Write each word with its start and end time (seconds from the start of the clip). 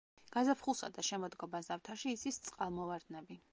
გაზაფხულსა 0.35 0.89
და 0.95 1.05
შემოდგომა-ზამთარში 1.09 2.17
იცის 2.17 2.43
წყალმოვარდნები. 2.49 3.43